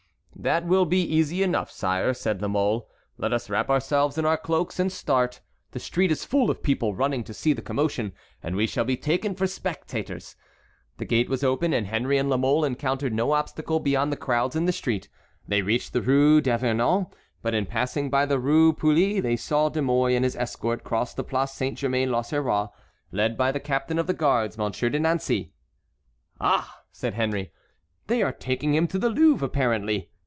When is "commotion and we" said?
7.61-8.65